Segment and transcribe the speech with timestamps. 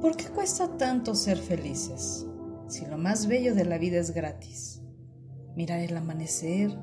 [0.00, 2.24] ¿Por qué cuesta tanto ser felices
[2.68, 4.80] si lo más bello de la vida es gratis?
[5.54, 6.74] Mirar el amanecer,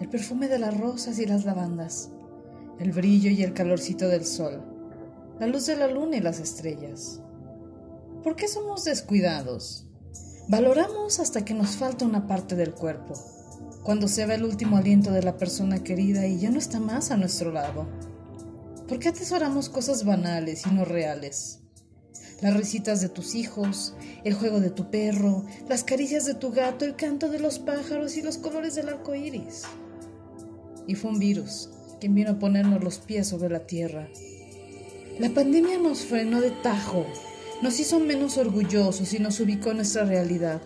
[0.00, 2.10] el perfume de las rosas y las lavandas,
[2.80, 4.64] el brillo y el calorcito del sol,
[5.38, 7.22] la luz de la luna y las estrellas.
[8.24, 9.86] ¿Por qué somos descuidados?
[10.48, 13.14] Valoramos hasta que nos falta una parte del cuerpo,
[13.84, 17.12] cuando se va el último aliento de la persona querida y ya no está más
[17.12, 17.86] a nuestro lado.
[18.88, 21.62] ¿Por qué atesoramos cosas banales y no reales?
[22.40, 26.84] Las risitas de tus hijos, el juego de tu perro, las caricias de tu gato,
[26.84, 29.62] el canto de los pájaros y los colores del arco iris.
[30.86, 34.08] Y fue un virus quien vino a ponernos los pies sobre la tierra.
[35.18, 37.06] La pandemia nos frenó de tajo,
[37.62, 40.60] nos hizo menos orgullosos y nos ubicó en nuestra realidad.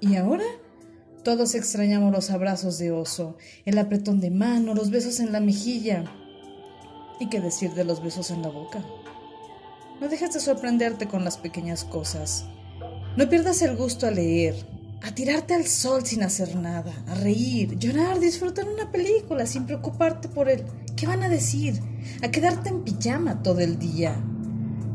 [0.00, 0.44] ¿Y ahora?
[1.24, 6.04] Todos extrañamos los abrazos de oso, el apretón de mano, los besos en la mejilla.
[7.18, 8.84] ¿Y qué decir de los besos en la boca?
[10.00, 12.44] No dejes de sorprenderte con las pequeñas cosas.
[13.16, 14.54] No pierdas el gusto a leer,
[15.02, 20.28] a tirarte al sol sin hacer nada, a reír, llorar, disfrutar una película sin preocuparte
[20.28, 21.80] por el qué van a decir,
[22.22, 24.14] a quedarte en pijama todo el día.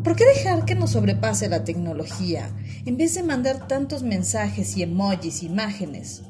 [0.05, 2.49] ¿Por qué dejar que nos sobrepase la tecnología
[2.85, 6.23] en vez de mandar tantos mensajes y emojis, imágenes?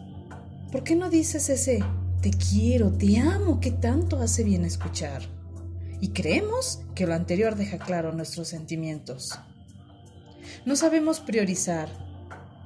[0.71, 1.83] ¿Por qué no dices ese
[2.21, 5.21] te quiero, te amo que tanto hace bien escuchar?
[6.03, 9.39] Y creemos que lo anterior deja claro nuestros sentimientos.
[10.65, 11.87] No sabemos priorizar.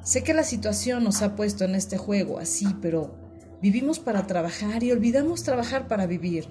[0.04, 3.16] Sé que la situación nos ha puesto en este juego así, pero
[3.62, 6.48] vivimos para trabajar y olvidamos trabajar para vivir.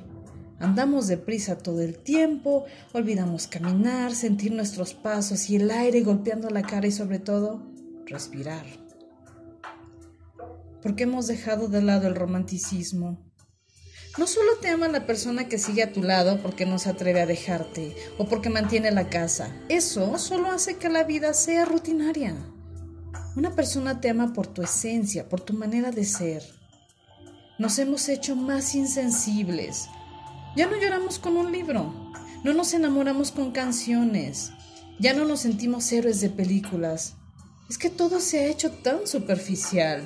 [0.61, 6.63] Andamos deprisa todo el tiempo, olvidamos caminar, sentir nuestros pasos y el aire golpeando la
[6.63, 7.67] cara y sobre todo
[8.07, 8.65] respirar.
[10.83, 13.27] Porque hemos dejado de lado el romanticismo,
[14.19, 17.21] no solo te ama la persona que sigue a tu lado porque no se atreve
[17.21, 19.55] a dejarte o porque mantiene la casa.
[19.69, 22.35] Eso solo hace que la vida sea rutinaria.
[23.37, 26.43] Una persona te ama por tu esencia, por tu manera de ser.
[27.59, 29.89] Nos hemos hecho más insensibles.
[30.57, 31.93] Ya no lloramos con un libro.
[32.43, 34.53] No nos enamoramos con canciones.
[34.99, 37.15] Ya no nos sentimos héroes de películas.
[37.69, 40.03] Es que todo se ha hecho tan superficial.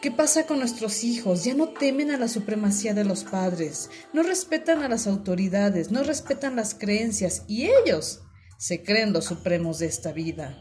[0.00, 1.42] ¿Qué pasa con nuestros hijos?
[1.42, 6.04] Ya no temen a la supremacía de los padres, no respetan a las autoridades, no
[6.04, 8.20] respetan las creencias y ellos
[8.58, 10.56] se creen los supremos de esta vida.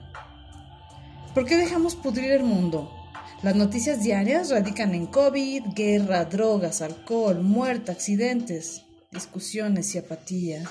[1.36, 2.92] ¿Por qué dejamos pudrir el mundo?
[3.44, 8.82] Las noticias diarias radican en COVID, guerra, drogas, alcohol, muerte, accidentes,
[9.12, 10.64] discusiones y apatía.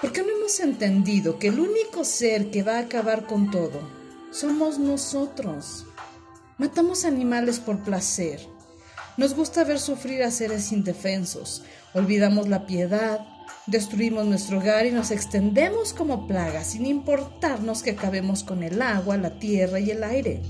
[0.00, 3.82] ¿Por qué no hemos entendido que el único ser que va a acabar con todo
[4.30, 5.84] somos nosotros?
[6.60, 8.38] Matamos animales por placer.
[9.16, 11.62] Nos gusta ver sufrir a seres indefensos.
[11.94, 13.26] Olvidamos la piedad,
[13.66, 19.16] destruimos nuestro hogar y nos extendemos como plagas sin importarnos que acabemos con el agua,
[19.16, 20.42] la tierra y el aire.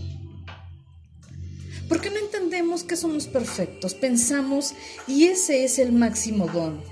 [1.89, 3.95] ¿Por qué no entendemos que somos perfectos?
[3.95, 4.75] Pensamos
[5.07, 6.83] y ese es el máximo don.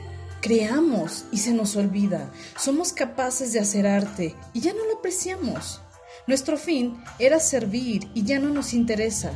[0.40, 2.32] Creamos y se nos olvida.
[2.56, 5.80] Somos capaces de hacer arte y ya no lo apreciamos.
[6.28, 9.32] Nuestro fin era servir y ya no nos interesa.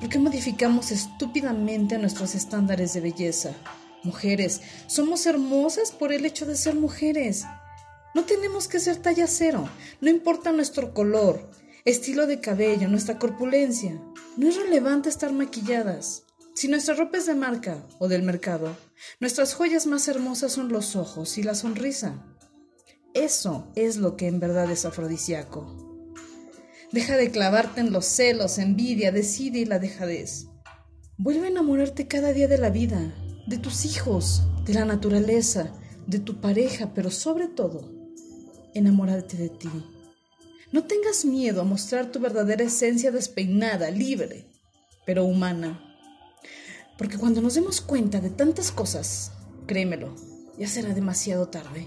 [0.00, 3.52] ¿Por qué modificamos estúpidamente nuestros estándares de belleza?
[4.02, 7.44] Mujeres, somos hermosas por el hecho de ser mujeres.
[8.16, 9.68] No tenemos que ser talla cero,
[10.00, 11.48] no importa nuestro color,
[11.84, 13.96] estilo de cabello, nuestra corpulencia.
[14.36, 16.24] No es relevante estar maquilladas.
[16.54, 18.76] Si nuestra ropa es de marca o del mercado,
[19.20, 22.24] nuestras joyas más hermosas son los ojos y la sonrisa.
[23.14, 25.74] Eso es lo que en verdad es afrodisíaco.
[26.92, 30.46] Deja de clavarte en los celos, envidia, decide y la dejadez.
[31.16, 33.14] Vuelve a enamorarte cada día de la vida,
[33.46, 35.72] de tus hijos, de la naturaleza,
[36.06, 37.90] de tu pareja, pero sobre todo,
[38.74, 39.70] enamorarte de ti.
[40.70, 44.46] No tengas miedo a mostrar tu verdadera esencia despeinada, libre,
[45.06, 45.82] pero humana.
[46.96, 49.32] Porque cuando nos demos cuenta de tantas cosas,
[49.66, 50.14] créemelo,
[50.58, 51.86] ya será demasiado tarde.